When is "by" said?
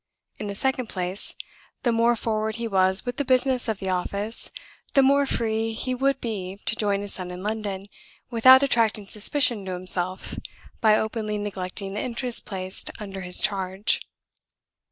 10.79-10.97